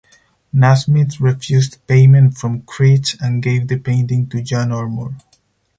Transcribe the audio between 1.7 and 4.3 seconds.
payment from Creech and gave the painting